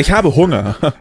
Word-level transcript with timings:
Ich 0.00 0.10
habe 0.10 0.34
Hunger. 0.34 0.76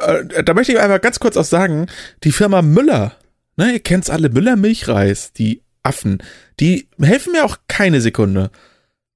Äh, 0.00 0.42
da 0.42 0.54
möchte 0.54 0.72
ich 0.72 0.80
einmal 0.80 1.00
ganz 1.00 1.20
kurz 1.20 1.36
auch 1.36 1.44
sagen, 1.44 1.86
die 2.24 2.32
Firma 2.32 2.62
Müller, 2.62 3.12
ne, 3.58 3.74
ihr 3.74 3.78
kennt's 3.78 4.08
alle, 4.08 4.30
Müller 4.30 4.56
Milchreis, 4.56 5.34
die 5.34 5.62
Affen, 5.82 6.22
die 6.58 6.88
helfen 6.98 7.32
mir 7.32 7.44
auch 7.44 7.58
keine 7.68 8.00
Sekunde. 8.00 8.50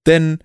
Denn 0.06 0.38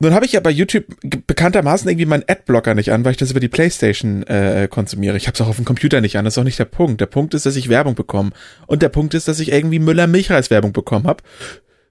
nun 0.00 0.12
habe 0.12 0.26
ich 0.26 0.32
ja 0.32 0.40
bei 0.40 0.50
YouTube 0.50 0.84
bekanntermaßen 1.26 1.88
irgendwie 1.88 2.06
meinen 2.06 2.24
Adblocker 2.28 2.74
nicht 2.74 2.92
an, 2.92 3.04
weil 3.04 3.12
ich 3.12 3.16
das 3.16 3.30
über 3.30 3.40
die 3.40 3.48
Playstation 3.48 4.22
äh, 4.24 4.68
konsumiere. 4.70 5.16
Ich 5.16 5.26
habe 5.26 5.34
es 5.34 5.40
auch 5.40 5.48
auf 5.48 5.56
dem 5.56 5.64
Computer 5.64 6.02
nicht 6.02 6.18
an, 6.18 6.26
das 6.26 6.34
ist 6.34 6.38
auch 6.38 6.44
nicht 6.44 6.58
der 6.58 6.66
Punkt. 6.66 7.00
Der 7.00 7.06
Punkt 7.06 7.32
ist, 7.32 7.46
dass 7.46 7.56
ich 7.56 7.70
Werbung 7.70 7.94
bekomme. 7.94 8.32
Und 8.66 8.82
der 8.82 8.90
Punkt 8.90 9.14
ist, 9.14 9.28
dass 9.28 9.40
ich 9.40 9.50
irgendwie 9.50 9.78
Müller 9.78 10.06
Milchreis 10.06 10.50
Werbung 10.50 10.72
bekommen 10.72 11.06
habe. 11.06 11.24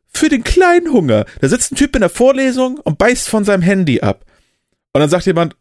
Für 0.08 0.30
den 0.30 0.44
kleinen 0.44 0.94
Hunger. 0.94 1.26
Da 1.42 1.50
sitzt 1.50 1.72
ein 1.72 1.76
Typ 1.76 1.96
in 1.96 2.02
der 2.02 2.10
Vorlesung 2.10 2.78
und 2.78 3.00
beißt 3.00 3.28
von 3.28 3.46
seinem 3.46 3.64
Handy 3.64 4.02
ab. 4.02 4.26
Und 4.94 5.02
dann 5.02 5.10
sagt 5.10 5.26
jemand, 5.26 5.56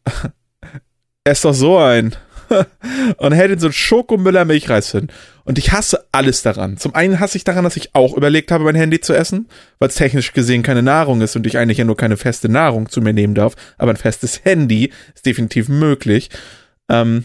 ist 1.24 1.44
doch 1.44 1.54
so 1.54 1.78
ein. 1.78 2.16
und 3.18 3.32
hält 3.32 3.52
in 3.52 3.58
so 3.58 3.66
einen 3.66 3.72
Schokomüller 3.72 4.44
Milchreis 4.44 4.90
hin. 4.90 5.08
Und 5.44 5.58
ich 5.58 5.72
hasse 5.72 6.06
alles 6.12 6.42
daran. 6.42 6.76
Zum 6.76 6.94
einen 6.94 7.20
hasse 7.20 7.36
ich 7.36 7.44
daran, 7.44 7.64
dass 7.64 7.76
ich 7.76 7.94
auch 7.94 8.16
überlegt 8.16 8.50
habe, 8.50 8.64
mein 8.64 8.74
Handy 8.74 9.00
zu 9.00 9.14
essen, 9.14 9.48
weil 9.78 9.88
es 9.88 9.94
technisch 9.94 10.32
gesehen 10.32 10.62
keine 10.62 10.82
Nahrung 10.82 11.20
ist 11.20 11.36
und 11.36 11.46
ich 11.46 11.58
eigentlich 11.58 11.78
ja 11.78 11.84
nur 11.84 11.96
keine 11.96 12.16
feste 12.16 12.48
Nahrung 12.48 12.88
zu 12.88 13.00
mir 13.00 13.12
nehmen 13.12 13.34
darf. 13.34 13.54
Aber 13.78 13.92
ein 13.92 13.96
festes 13.96 14.44
Handy 14.44 14.92
ist 15.14 15.26
definitiv 15.26 15.68
möglich. 15.68 16.30
Ähm, 16.88 17.24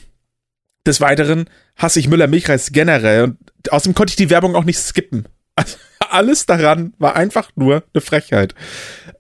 des 0.85 1.01
Weiteren 1.01 1.49
hasse 1.75 1.99
ich 1.99 2.07
Müller 2.07 2.27
Milchreis 2.27 2.71
generell 2.71 3.23
und 3.23 3.71
außerdem 3.71 3.95
konnte 3.95 4.11
ich 4.11 4.17
die 4.17 4.29
Werbung 4.29 4.55
auch 4.55 4.63
nicht 4.63 4.79
skippen. 4.79 5.27
Also 5.57 5.77
alles 6.09 6.45
daran 6.45 6.93
war 6.99 7.15
einfach 7.15 7.49
nur 7.55 7.83
eine 7.93 8.01
Frechheit. 8.01 8.53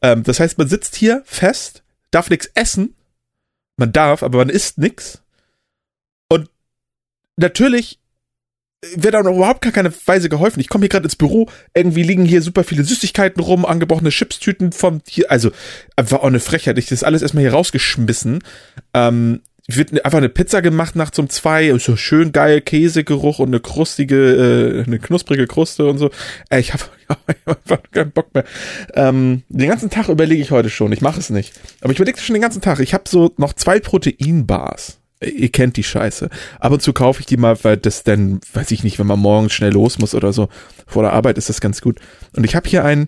Ähm, 0.01 0.23
das 0.23 0.41
heißt, 0.41 0.57
man 0.57 0.67
sitzt 0.67 0.95
hier 0.95 1.23
fest, 1.25 1.84
darf 2.15 2.29
nichts 2.29 2.49
essen. 2.55 2.95
Man 3.77 3.91
darf, 3.91 4.23
aber 4.23 4.39
man 4.39 4.49
isst 4.49 4.77
nichts 4.77 5.21
natürlich 7.37 7.99
wird 8.95 9.15
auch 9.15 9.21
überhaupt 9.21 9.61
gar 9.61 9.71
keine 9.71 9.91
Weise 10.05 10.29
geholfen. 10.29 10.59
Ich 10.59 10.69
komme 10.69 10.83
hier 10.83 10.89
gerade 10.89 11.05
ins 11.05 11.15
Büro, 11.15 11.49
irgendwie 11.73 12.03
liegen 12.03 12.23
hier 12.23 12.43
super 12.43 12.63
viele 12.63 12.83
Süßigkeiten 12.83 13.41
rum, 13.41 13.65
angebrochene 13.65 14.11
Chipstüten 14.11 14.71
von 14.71 15.01
hier, 15.07 15.31
also 15.31 15.51
war 15.97 16.19
auch 16.21 16.27
eine 16.27 16.39
Frechheit. 16.39 16.77
Ich 16.77 16.87
das 16.87 17.03
alles 17.03 17.23
erstmal 17.23 17.41
hier 17.41 17.53
rausgeschmissen. 17.53 18.43
Ähm, 18.93 19.41
wird 19.67 20.05
einfach 20.05 20.19
eine 20.19 20.29
Pizza 20.29 20.61
gemacht 20.61 20.95
nach 20.95 21.09
zum 21.09 21.29
zwei, 21.29 21.75
so 21.79 21.95
schön 21.95 22.31
geil 22.31 22.61
Käsegeruch 22.61 23.39
und 23.39 23.47
eine 23.47 23.59
krustige, 23.59 24.15
äh, 24.15 24.83
eine 24.83 24.99
knusprige 24.99 25.47
Kruste 25.47 25.85
und 25.87 25.97
so. 25.97 26.11
Ey, 26.49 26.59
ich 26.59 26.73
habe 26.73 26.83
hab 27.09 27.47
einfach 27.47 27.79
keinen 27.91 28.11
Bock 28.11 28.33
mehr. 28.33 28.45
Ähm, 28.93 29.43
den 29.49 29.69
ganzen 29.69 29.89
Tag 29.89 30.09
überlege 30.09 30.41
ich 30.41 30.51
heute 30.51 30.69
schon. 30.69 30.91
Ich 30.91 31.01
mache 31.01 31.19
es 31.19 31.29
nicht, 31.29 31.53
aber 31.81 31.91
ich 31.93 31.99
überlege 31.99 32.19
schon 32.19 32.35
den 32.35 32.41
ganzen 32.41 32.61
Tag. 32.61 32.79
Ich 32.79 32.93
habe 32.93 33.05
so 33.07 33.31
noch 33.37 33.53
zwei 33.53 33.79
Proteinbars 33.79 34.99
ihr 35.21 35.49
kennt 35.49 35.77
die 35.77 35.83
Scheiße. 35.83 36.29
Ab 36.59 36.71
und 36.71 36.81
zu 36.81 36.93
kaufe 36.93 37.21
ich 37.21 37.25
die 37.25 37.37
mal, 37.37 37.57
weil 37.63 37.77
das 37.77 38.03
dann, 38.03 38.39
weiß 38.53 38.71
ich 38.71 38.83
nicht, 38.83 38.99
wenn 38.99 39.07
man 39.07 39.19
morgens 39.19 39.53
schnell 39.53 39.71
los 39.71 39.97
muss 39.97 40.13
oder 40.13 40.33
so, 40.33 40.49
vor 40.85 41.03
der 41.03 41.13
Arbeit 41.13 41.37
ist 41.37 41.49
das 41.49 41.61
ganz 41.61 41.81
gut. 41.81 41.99
Und 42.35 42.43
ich 42.43 42.55
habe 42.55 42.67
hier 42.67 42.83
einen, 42.83 43.07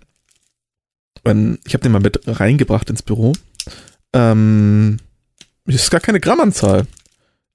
ähm, 1.26 1.60
ich 1.66 1.74
habe 1.74 1.84
den 1.84 1.92
mal 1.92 2.00
mit 2.00 2.22
reingebracht 2.26 2.90
ins 2.90 3.04
Büro. 3.04 3.34
Ähm, 4.14 4.98
das 5.68 5.84
ist 5.84 5.92
gar 5.92 6.02
keine 6.02 6.20
Grammanzahl. 6.20 6.88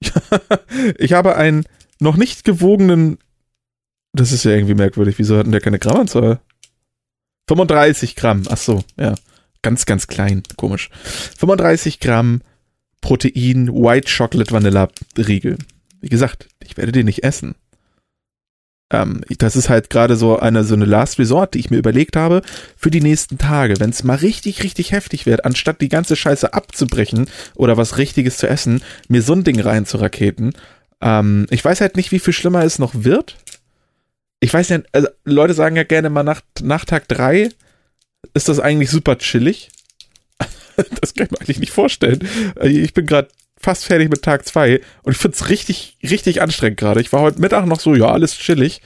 ich 0.97 1.13
habe 1.13 1.35
einen 1.35 1.65
noch 1.99 2.17
nicht 2.17 2.43
gewogenen, 2.43 3.17
das 4.13 4.31
ist 4.31 4.45
ja 4.45 4.51
irgendwie 4.51 4.75
merkwürdig, 4.75 5.17
wieso 5.17 5.37
hatten 5.37 5.51
der 5.51 5.61
keine 5.61 5.79
Grammanzahl? 5.79 6.39
35 7.47 8.15
Gramm, 8.15 8.43
ach 8.49 8.57
so, 8.57 8.83
ja. 8.97 9.15
Ganz, 9.61 9.85
ganz 9.85 10.07
klein, 10.07 10.43
komisch. 10.57 10.89
35 11.37 11.99
Gramm 11.99 12.41
Protein 12.99 13.69
White 13.69 14.09
Chocolate 14.09 14.51
Vanilla 14.51 14.89
Riegel. 15.17 15.57
Wie 16.01 16.09
gesagt, 16.09 16.49
ich 16.61 16.75
werde 16.75 16.91
den 16.91 17.05
nicht 17.05 17.23
essen. 17.23 17.55
Ähm, 18.93 19.21
das 19.39 19.55
ist 19.55 19.69
halt 19.69 19.89
gerade 19.89 20.15
so 20.15 20.37
eine 20.37 20.63
so 20.63 20.75
eine 20.75 20.85
Last 20.85 21.19
Resort, 21.19 21.55
die 21.55 21.59
ich 21.59 21.71
mir 21.71 21.77
überlegt 21.77 22.15
habe 22.15 22.43
für 22.77 22.91
die 22.91 23.01
nächsten 23.01 23.39
Tage, 23.39 23.79
wenn 23.79 23.89
es 23.89 24.03
mal 24.03 24.15
richtig 24.15 24.63
richtig 24.63 24.91
heftig 24.91 25.25
wird, 25.25 25.43
anstatt 25.45 25.81
die 25.81 25.89
ganze 25.89 26.15
Scheiße 26.15 26.53
abzubrechen 26.53 27.27
oder 27.55 27.75
was 27.75 27.97
richtiges 27.97 28.37
zu 28.37 28.47
essen, 28.47 28.81
mir 29.09 29.23
so 29.23 29.33
ein 29.33 29.43
Ding 29.43 29.59
rein 29.59 29.85
zu 29.85 29.97
raketen. 29.97 30.53
Ähm, 31.01 31.47
ich 31.49 31.65
weiß 31.65 31.81
halt 31.81 31.97
nicht, 31.97 32.11
wie 32.11 32.19
viel 32.19 32.33
schlimmer 32.33 32.63
es 32.63 32.79
noch 32.79 32.91
wird. 32.93 33.35
Ich 34.39 34.53
weiß 34.53 34.69
ja, 34.69 34.79
also 34.91 35.07
Leute 35.25 35.55
sagen 35.55 35.75
ja 35.75 35.83
gerne 35.83 36.09
mal 36.09 36.23
nach, 36.23 36.41
nach 36.61 36.85
Tag 36.85 37.07
drei 37.07 37.49
ist 38.33 38.47
das 38.47 38.59
eigentlich 38.59 38.91
super 38.91 39.17
chillig. 39.17 39.71
das 41.01 41.15
kann 41.15 41.25
ich 41.25 41.31
mir 41.31 41.41
eigentlich 41.41 41.59
nicht 41.59 41.71
vorstellen. 41.71 42.27
Ich 42.61 42.93
bin 42.93 43.07
gerade 43.07 43.29
fast 43.63 43.85
fertig 43.85 44.09
mit 44.09 44.21
Tag 44.21 44.45
2 44.45 44.81
und 45.03 45.11
ich 45.13 45.17
finde 45.17 45.35
es 45.35 45.49
richtig, 45.49 45.97
richtig 46.03 46.41
anstrengend 46.41 46.79
gerade. 46.79 47.01
Ich 47.01 47.13
war 47.13 47.21
heute 47.21 47.39
Mittag 47.39 47.65
noch 47.65 47.79
so, 47.79 47.95
ja, 47.95 48.07
alles 48.07 48.37
chillig 48.37 48.81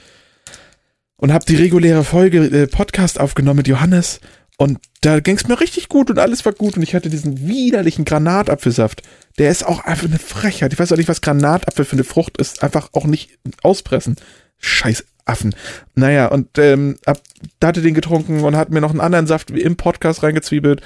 und 1.16 1.32
habe 1.32 1.44
die 1.44 1.56
reguläre 1.56 2.04
Folge 2.04 2.44
äh, 2.44 2.66
Podcast 2.66 3.20
aufgenommen 3.20 3.58
mit 3.58 3.68
Johannes 3.68 4.20
und 4.56 4.78
da 5.02 5.20
ging 5.20 5.36
es 5.36 5.46
mir 5.46 5.60
richtig 5.60 5.88
gut 5.88 6.10
und 6.10 6.18
alles 6.18 6.44
war 6.44 6.52
gut 6.52 6.76
und 6.76 6.82
ich 6.82 6.94
hatte 6.94 7.10
diesen 7.10 7.46
widerlichen 7.46 8.04
Granatapfelsaft. 8.04 9.02
Der 9.38 9.50
ist 9.50 9.64
auch 9.64 9.84
einfach 9.84 10.06
eine 10.06 10.18
Frechheit. 10.18 10.72
Ich 10.72 10.78
weiß 10.78 10.90
auch 10.90 10.96
nicht, 10.96 11.08
was 11.08 11.20
Granatapfel 11.20 11.84
für 11.84 11.92
eine 11.92 12.02
Frucht 12.02 12.38
ist. 12.38 12.64
Einfach 12.64 12.90
auch 12.92 13.04
nicht 13.04 13.38
auspressen. 13.62 14.16
Scheiß 14.58 15.04
Affen. 15.24 15.54
Naja, 15.94 16.26
und 16.26 16.58
ähm, 16.58 16.96
hab, 17.06 17.20
da 17.60 17.68
hatte 17.68 17.82
den 17.82 17.94
getrunken 17.94 18.40
und 18.40 18.56
hat 18.56 18.70
mir 18.70 18.80
noch 18.80 18.90
einen 18.90 19.00
anderen 19.00 19.26
Saft 19.26 19.50
im 19.50 19.76
Podcast 19.76 20.22
reingezwiebelt 20.22 20.80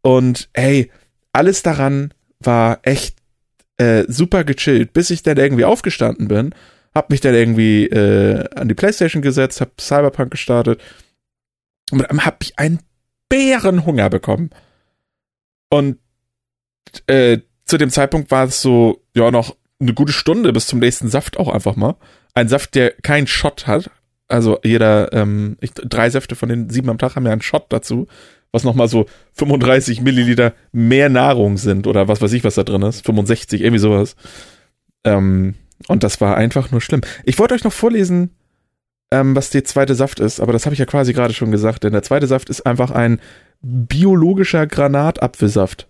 und 0.00 0.48
ey, 0.52 0.90
alles 1.32 1.62
daran 1.62 2.14
war 2.40 2.78
echt 2.82 3.17
äh, 3.78 4.04
super 4.08 4.44
gechillt, 4.44 4.92
bis 4.92 5.10
ich 5.10 5.22
dann 5.22 5.36
irgendwie 5.36 5.64
aufgestanden 5.64 6.28
bin, 6.28 6.54
hab 6.94 7.10
mich 7.10 7.20
dann 7.20 7.34
irgendwie 7.34 7.86
äh, 7.86 8.44
an 8.54 8.68
die 8.68 8.74
Playstation 8.74 9.22
gesetzt, 9.22 9.60
hab 9.60 9.80
Cyberpunk 9.80 10.30
gestartet 10.30 10.80
und 11.90 12.02
dann 12.02 12.24
hab 12.24 12.42
ich 12.42 12.58
einen 12.58 12.80
Bärenhunger 13.28 14.10
bekommen. 14.10 14.50
Und 15.70 15.98
äh, 17.06 17.38
zu 17.64 17.78
dem 17.78 17.90
Zeitpunkt 17.90 18.30
war 18.30 18.44
es 18.44 18.62
so, 18.62 19.02
ja, 19.14 19.30
noch 19.30 19.56
eine 19.80 19.94
gute 19.94 20.12
Stunde 20.12 20.52
bis 20.52 20.66
zum 20.66 20.80
nächsten 20.80 21.08
Saft 21.08 21.36
auch 21.36 21.48
einfach 21.48 21.76
mal. 21.76 21.96
Ein 22.34 22.48
Saft, 22.48 22.74
der 22.74 22.92
keinen 23.02 23.26
Shot 23.26 23.66
hat. 23.66 23.90
Also 24.26 24.58
jeder, 24.64 25.12
ähm, 25.12 25.56
ich, 25.60 25.72
drei 25.72 26.10
Säfte 26.10 26.34
von 26.34 26.48
den 26.48 26.68
sieben 26.70 26.90
am 26.90 26.98
Tag 26.98 27.16
haben 27.16 27.26
ja 27.26 27.32
einen 27.32 27.42
Shot 27.42 27.66
dazu 27.70 28.06
was 28.52 28.64
nochmal 28.64 28.88
so 28.88 29.06
35 29.34 30.00
Milliliter 30.00 30.54
mehr 30.72 31.08
Nahrung 31.08 31.56
sind 31.56 31.86
oder 31.86 32.08
was 32.08 32.20
weiß 32.20 32.32
ich, 32.32 32.44
was 32.44 32.54
da 32.54 32.64
drin 32.64 32.82
ist. 32.82 33.04
65, 33.04 33.60
irgendwie 33.60 33.80
sowas. 33.80 34.16
Ähm, 35.04 35.54
und 35.86 36.02
das 36.02 36.20
war 36.20 36.36
einfach 36.36 36.70
nur 36.70 36.80
schlimm. 36.80 37.02
Ich 37.24 37.38
wollte 37.38 37.54
euch 37.54 37.64
noch 37.64 37.72
vorlesen, 37.72 38.30
ähm, 39.10 39.36
was 39.36 39.50
der 39.50 39.64
zweite 39.64 39.94
Saft 39.94 40.20
ist, 40.20 40.40
aber 40.40 40.52
das 40.52 40.66
habe 40.66 40.74
ich 40.74 40.78
ja 40.78 40.86
quasi 40.86 41.12
gerade 41.12 41.34
schon 41.34 41.50
gesagt, 41.50 41.84
denn 41.84 41.92
der 41.92 42.02
zweite 42.02 42.26
Saft 42.26 42.50
ist 42.50 42.66
einfach 42.66 42.90
ein 42.90 43.20
biologischer 43.60 44.66
Granatapfelsaft. 44.66 45.86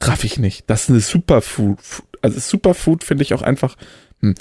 Raff 0.00 0.24
ich 0.24 0.38
nicht. 0.38 0.68
Das 0.68 0.84
ist 0.84 0.90
eine 0.90 1.00
Superfood. 1.00 1.78
Also 2.20 2.40
Superfood 2.40 3.04
finde 3.04 3.22
ich 3.22 3.34
auch 3.34 3.42
einfach. 3.42 3.76
Hm, 4.20 4.34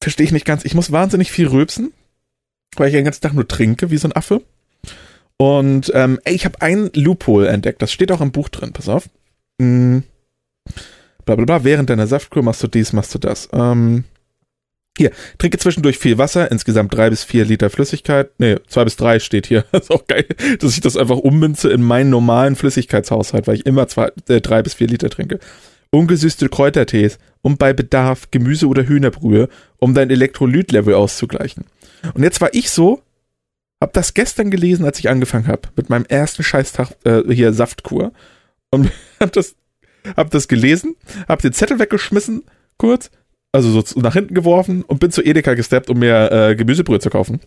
Verstehe 0.00 0.24
ich 0.26 0.32
nicht 0.32 0.46
ganz. 0.46 0.64
Ich 0.64 0.74
muss 0.74 0.92
wahnsinnig 0.92 1.30
viel 1.30 1.48
rülpsen, 1.48 1.92
weil 2.76 2.88
ich 2.88 2.94
den 2.94 3.04
ganzen 3.04 3.22
Tag 3.22 3.32
nur 3.32 3.48
trinke, 3.48 3.90
wie 3.90 3.96
so 3.96 4.08
ein 4.08 4.14
Affe. 4.14 4.42
Und 5.38 5.90
ähm, 5.94 6.18
ey, 6.24 6.34
ich 6.34 6.44
habe 6.44 6.60
ein 6.62 6.90
Loophole 6.94 7.48
entdeckt. 7.48 7.82
Das 7.82 7.92
steht 7.92 8.10
auch 8.12 8.20
im 8.20 8.32
Buch 8.32 8.48
drin. 8.48 8.72
Pass 8.72 8.88
auf. 8.88 9.08
Mm. 9.58 9.98
Bla 11.24 11.34
bla 11.36 11.44
bla. 11.44 11.64
Während 11.64 11.90
deiner 11.90 12.06
Saftkur 12.06 12.42
machst 12.42 12.62
du 12.62 12.68
dies, 12.68 12.92
machst 12.92 13.14
du 13.14 13.18
das. 13.18 13.48
Ähm, 13.52 14.04
hier, 14.96 15.10
trinke 15.36 15.58
zwischendurch 15.58 15.98
viel 15.98 16.16
Wasser, 16.16 16.50
insgesamt 16.50 16.94
drei 16.94 17.10
bis 17.10 17.22
vier 17.22 17.44
Liter 17.44 17.68
Flüssigkeit. 17.68 18.30
Nee, 18.38 18.56
zwei 18.66 18.84
bis 18.84 18.96
drei 18.96 19.18
steht 19.18 19.46
hier. 19.46 19.64
Das 19.72 19.82
ist 19.84 19.90
auch 19.90 20.06
geil, 20.06 20.24
dass 20.58 20.72
ich 20.72 20.80
das 20.80 20.96
einfach 20.96 21.18
ummünze 21.18 21.68
in 21.70 21.82
meinen 21.82 22.08
normalen 22.08 22.56
Flüssigkeitshaushalt, 22.56 23.46
weil 23.46 23.56
ich 23.56 23.66
immer 23.66 23.88
zwei, 23.88 24.10
äh, 24.28 24.40
drei 24.40 24.62
bis 24.62 24.74
vier 24.74 24.86
Liter 24.86 25.10
trinke. 25.10 25.38
Ungesüßte 25.90 26.48
Kräutertees 26.48 27.18
und 27.42 27.58
bei 27.58 27.72
Bedarf 27.72 28.30
Gemüse 28.30 28.66
oder 28.66 28.88
Hühnerbrühe, 28.88 29.48
um 29.78 29.94
dein 29.94 30.10
Elektrolytlevel 30.10 30.94
auszugleichen. 30.94 31.64
Und 32.14 32.22
jetzt 32.22 32.40
war 32.40 32.52
ich 32.54 32.70
so, 32.70 33.02
hab 33.86 33.92
das 33.92 34.14
gestern 34.14 34.50
gelesen, 34.50 34.84
als 34.84 34.98
ich 34.98 35.08
angefangen 35.08 35.46
habe 35.46 35.68
mit 35.76 35.90
meinem 35.90 36.06
ersten 36.06 36.42
Scheißtag 36.42 36.88
äh, 37.04 37.22
hier 37.32 37.52
Saftkur 37.52 38.12
und 38.70 38.90
hab 39.20 39.32
das 39.32 39.54
hab 40.16 40.30
das 40.30 40.48
gelesen, 40.48 40.96
hab 41.28 41.40
den 41.40 41.52
Zettel 41.52 41.78
weggeschmissen 41.78 42.42
kurz, 42.78 43.12
also 43.52 43.80
so 43.80 44.00
nach 44.00 44.14
hinten 44.14 44.34
geworfen 44.34 44.82
und 44.82 44.98
bin 44.98 45.12
zu 45.12 45.22
Edeka 45.22 45.54
gesteppt, 45.54 45.88
um 45.88 46.00
mir 46.00 46.32
äh, 46.32 46.56
Gemüsebrühe 46.56 46.98
zu 46.98 47.10
kaufen. 47.10 47.40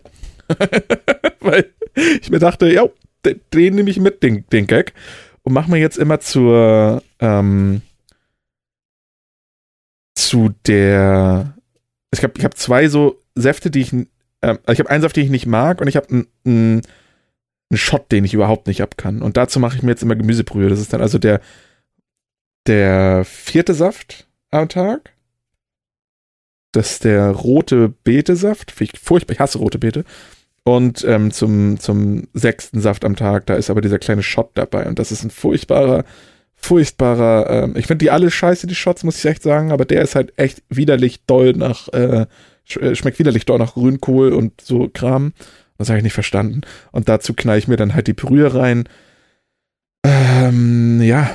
Weil 1.40 1.66
ich 1.94 2.30
mir 2.30 2.38
dachte, 2.38 2.72
ja, 2.72 2.86
den, 3.24 3.40
den 3.52 3.74
nehme 3.74 3.90
ich 3.90 4.00
mit, 4.00 4.22
den, 4.22 4.46
den 4.50 4.66
Gag 4.66 4.94
und 5.42 5.52
mach 5.52 5.68
mir 5.68 5.78
jetzt 5.78 5.98
immer 5.98 6.20
zur 6.20 7.02
ähm, 7.18 7.82
zu 10.14 10.54
der 10.66 11.54
ich 12.12 12.22
habe 12.22 12.32
ich 12.36 12.44
habe 12.44 12.54
zwei 12.54 12.88
so 12.88 13.20
Säfte, 13.34 13.70
die 13.70 13.80
ich 13.80 13.92
ähm, 14.42 14.58
also 14.64 14.72
ich 14.72 14.78
habe 14.80 14.90
einen 14.90 15.02
Saft, 15.02 15.16
den 15.16 15.24
ich 15.24 15.30
nicht 15.30 15.46
mag 15.46 15.80
und 15.80 15.88
ich 15.88 15.96
habe 15.96 16.24
einen, 16.44 16.82
Shot, 17.72 18.10
den 18.10 18.24
ich 18.24 18.34
überhaupt 18.34 18.66
nicht 18.66 18.82
ab 18.82 18.96
kann. 18.96 19.22
Und 19.22 19.36
dazu 19.36 19.60
mache 19.60 19.76
ich 19.76 19.82
mir 19.84 19.90
jetzt 19.90 20.02
immer 20.02 20.16
Gemüsebrühe. 20.16 20.68
Das 20.68 20.80
ist 20.80 20.92
dann 20.92 21.00
also 21.00 21.18
der 21.18 21.40
der 22.66 23.24
vierte 23.24 23.74
Saft 23.74 24.26
am 24.50 24.68
Tag. 24.68 25.12
Das 26.72 26.92
ist 26.92 27.04
der 27.04 27.30
rote 27.30 27.88
Betesaft. 27.88 28.72
Furchtbar, 28.72 29.34
ich 29.34 29.40
hasse 29.40 29.58
rote 29.58 29.78
Beete. 29.78 30.04
Und 30.62 31.04
ähm, 31.04 31.30
zum, 31.30 31.80
zum 31.80 32.28
sechsten 32.34 32.80
Saft 32.80 33.04
am 33.04 33.16
Tag, 33.16 33.46
da 33.46 33.54
ist 33.54 33.70
aber 33.70 33.80
dieser 33.80 33.98
kleine 33.98 34.22
Shot 34.22 34.50
dabei. 34.54 34.86
Und 34.86 34.98
das 34.98 35.10
ist 35.10 35.24
ein 35.24 35.30
furchtbarer, 35.30 36.04
furchtbarer, 36.54 37.64
ähm, 37.64 37.76
ich 37.76 37.86
finde 37.86 38.04
die 38.04 38.10
alle 38.10 38.30
scheiße, 38.30 38.66
die 38.66 38.74
Shots, 38.74 39.02
muss 39.02 39.18
ich 39.18 39.24
echt 39.24 39.42
sagen, 39.42 39.72
aber 39.72 39.84
der 39.84 40.02
ist 40.02 40.14
halt 40.14 40.32
echt 40.36 40.62
widerlich 40.68 41.24
doll 41.24 41.54
nach, 41.54 41.88
äh 41.88 42.26
schmeckt 42.70 43.18
widerlich 43.18 43.46
doll 43.46 43.58
nach 43.58 43.74
Grünkohl 43.74 44.32
und 44.32 44.60
so 44.60 44.88
Kram. 44.92 45.32
Das 45.78 45.88
habe 45.88 45.98
ich 45.98 46.04
nicht 46.04 46.12
verstanden. 46.12 46.60
Und 46.92 47.08
dazu 47.08 47.32
knall 47.34 47.58
ich 47.58 47.68
mir 47.68 47.76
dann 47.76 47.94
halt 47.94 48.06
die 48.06 48.12
Brühe 48.12 48.54
rein. 48.54 48.88
Ähm, 50.04 51.00
ja, 51.00 51.34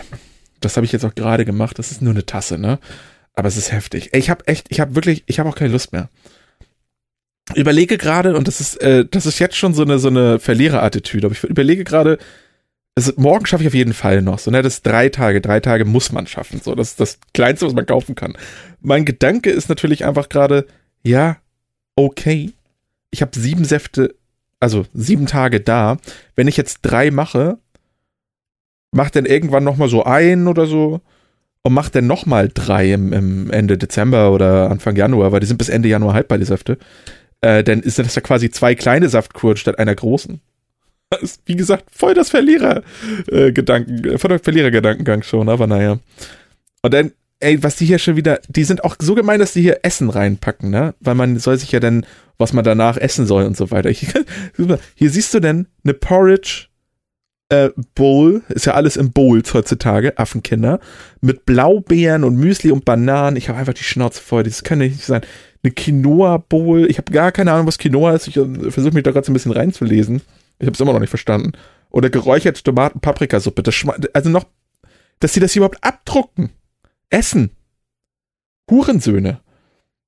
das 0.62 0.78
habe 0.78 0.86
ich 0.86 0.92
jetzt 0.92 1.06
auch 1.06 1.16
gerade 1.16 1.46
gemacht. 1.46 1.80
Das 1.80 1.92
ist 1.92 2.02
nur 2.02 2.14
eine 2.14 2.26
Tasse, 2.26 2.58
ne? 2.58 2.80
Aber 3.34 3.48
es 3.48 3.58
ist 3.58 3.72
heftig. 3.72 4.12
Ich 4.14 4.30
habe 4.30 4.48
echt, 4.48 4.68
ich 4.70 4.80
habe 4.80 4.96
wirklich, 4.96 5.24
ich 5.26 5.40
habe 5.40 5.50
auch 5.50 5.56
keine 5.56 5.72
Lust 5.72 5.92
mehr. 5.94 6.10
Überlege 7.54 7.98
gerade, 7.98 8.36
und 8.36 8.48
das 8.48 8.62
ist, 8.62 8.82
äh, 8.82 9.06
das 9.06 9.26
ist 9.26 9.40
jetzt 9.40 9.56
schon 9.56 9.74
so 9.74 9.84
eine, 9.84 10.00
so 10.00 10.08
eine 10.08 10.40
Verliererattitüde, 10.40 11.28
aber 11.28 11.36
ich 11.36 11.44
überlege 11.44 11.84
gerade, 11.84 12.18
also 12.96 13.12
morgen 13.18 13.46
schaffe 13.46 13.64
ich 13.64 13.68
auf 13.68 13.74
jeden 13.74 13.94
Fall 13.94 14.22
noch. 14.22 14.40
So, 14.40 14.52
ne, 14.52 14.62
das 14.62 14.76
ist 14.76 14.88
drei 14.88 15.10
Tage. 15.10 15.42
Drei 15.42 15.60
Tage 15.60 15.84
muss 15.86 16.12
man 16.12 16.28
schaffen. 16.28 16.62
So, 16.64 16.76
das 16.76 16.92
ist 16.92 17.00
das 17.00 17.20
Kleinste, 17.34 17.66
was 17.66 17.74
man 17.74 17.86
kaufen 17.86 18.16
kann. 18.16 18.38
Mein 18.80 19.04
Gedanke 19.04 19.50
ist 19.52 19.68
natürlich 19.68 20.06
einfach 20.06 20.30
gerade, 20.30 20.66
ja, 21.06 21.38
okay. 21.96 22.52
Ich 23.12 23.22
habe 23.22 23.38
sieben 23.38 23.64
Säfte 23.64 24.16
also 24.60 24.86
sieben 24.94 25.28
Tage 25.28 25.62
da. 25.62 25.98
Wenn 26.36 26.48
ich 26.48 26.58
jetzt 26.58 26.80
drei 26.82 27.12
mache, 27.12 27.58
macht 28.92 29.16
dann 29.16 29.26
irgendwann 29.26 29.64
nochmal 29.64 29.90
so 29.90 30.04
ein 30.04 30.48
oder 30.48 30.66
so 30.66 31.02
und 31.62 31.74
macht 31.74 31.96
dann 31.96 32.08
nochmal 32.08 32.50
drei 32.54 32.92
im, 32.92 33.14
im, 33.14 33.52
Ende 33.52 33.78
Dezember 33.78 34.32
oder 34.32 34.72
Anfang 34.72 34.96
Januar, 34.96 35.32
weil 35.32 35.40
die 35.40 35.46
sind 35.48 35.58
bis 35.58 35.70
Ende 35.70 35.90
Januar 35.90 36.14
haltbar, 36.14 36.38
die 36.38 36.46
Säfte. 36.46 36.78
Äh, 37.42 37.64
dann 37.64 37.82
ist 37.82 38.00
das 38.00 38.16
ja 38.16 38.22
quasi 38.22 38.50
zwei 38.50 38.76
kleine 38.76 39.10
Saftkuren 39.10 39.58
statt 39.58 39.80
einer 39.80 39.96
großen. 39.96 40.42
Das 41.10 41.22
ist, 41.22 41.42
wie 41.46 41.56
gesagt, 41.56 41.86
voll 41.92 42.14
das 42.14 42.30
Verlierer-Gedanken, 42.30 44.06
äh, 44.06 44.18
voll 44.18 44.30
der 44.30 44.40
Verlierer-Gedankengang 44.40 45.22
schon, 45.22 45.50
aber 45.50 45.68
naja. 45.68 46.00
Und 46.82 46.94
dann 46.94 47.12
ey, 47.40 47.62
was 47.64 47.76
die 47.76 47.86
hier 47.86 48.00
schon 48.00 48.16
wieder, 48.16 48.40
die 48.48 48.64
sind 48.64 48.84
auch 48.84 48.96
so 49.00 49.16
gemein, 49.16 49.40
dass 49.40 49.54
die 49.54 49.62
hier 49.62 49.80
Essen 49.84 50.10
reinpacken, 50.10 50.70
ne? 50.70 50.96
Weil 51.00 51.16
man 51.16 51.38
soll 51.38 51.58
sich 51.58 51.72
ja 51.72 51.80
dann, 51.80 52.06
was 52.38 52.54
man 52.54 52.64
danach 52.64 52.98
essen 52.98 53.26
soll 53.26 53.44
und 53.44 53.58
so 53.58 53.72
weiter. 53.72 53.90
Hier 54.96 55.10
siehst 55.10 55.34
du 55.34 55.40
denn 55.40 55.68
eine 55.84 55.94
Porridge 55.94 56.68
äh, 57.50 57.70
Bowl, 57.94 58.42
ist 58.50 58.66
ja 58.66 58.74
alles 58.74 58.98
in 58.98 59.12
Bowls 59.12 59.54
heutzutage, 59.54 60.18
Affenkinder, 60.18 60.80
mit 61.22 61.46
Blaubeeren 61.46 62.24
und 62.24 62.36
Müsli 62.36 62.72
und 62.72 62.86
Bananen. 62.86 63.38
Ich 63.38 63.50
habe 63.50 63.60
einfach 63.60 63.74
die 63.74 63.84
Schnauze 63.84 64.22
voll, 64.22 64.44
das 64.44 64.64
kann 64.64 64.80
nicht 64.80 65.02
sein. 65.02 65.22
Eine 65.64 65.72
Quinoa 65.72 66.38
Bowl, 66.38 66.90
ich 66.90 66.98
habe 66.98 67.12
gar 67.12 67.32
keine 67.32 67.52
Ahnung, 67.52 67.68
was 67.68 67.78
Quinoa 67.78 68.14
ist. 68.14 68.28
Ich 68.28 68.38
äh, 68.38 68.72
versuche 68.72 68.94
mich 68.94 69.04
da 69.04 69.12
gerade 69.12 69.26
so 69.26 69.32
ein 69.32 69.34
bisschen 69.34 69.52
reinzulesen. 69.52 70.22
Ich 70.60 70.66
habe 70.66 70.74
es 70.74 70.80
immer 70.80 70.94
noch 70.94 71.00
nicht 71.00 71.10
verstanden. 71.10 71.54
Oder 71.90 72.10
geräucherte 72.10 72.64
Tomaten-Paprikasuppe. 72.64 73.64
Also 74.14 74.30
noch, 74.30 74.46
dass 75.20 75.34
sie 75.34 75.40
das 75.40 75.54
hier 75.54 75.62
überhaupt 75.62 75.84
abdrucken. 75.84 76.52
Essen. 77.10 77.52
Hurensöhne. 78.70 79.42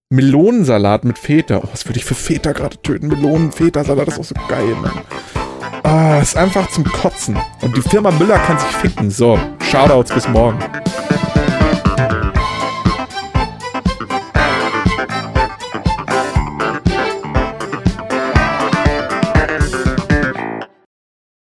Melonensalat 0.09 1.03
mit 1.03 1.17
Feta. 1.17 1.61
Oh, 1.63 1.69
was 1.71 1.85
würde 1.85 1.99
ich 1.99 2.05
für 2.05 2.15
Feta 2.15 2.53
gerade 2.53 2.81
töten? 2.81 3.07
Melonen, 3.07 3.51
Feta-Salat, 3.51 4.07
ist 4.07 4.19
auch 4.19 4.23
so 4.23 4.35
geil, 4.47 4.75
Mann. 4.75 5.01
Ah, 5.83 6.19
ist 6.19 6.37
einfach 6.37 6.69
zum 6.71 6.85
Kotzen. 6.85 7.37
Und 7.61 7.75
die 7.75 7.81
Firma 7.81 8.11
Müller 8.11 8.39
kann 8.39 8.57
sich 8.57 8.69
ficken. 8.69 9.11
So, 9.11 9.37
Shoutouts 9.69 10.13
bis 10.13 10.27
morgen. 10.27 10.59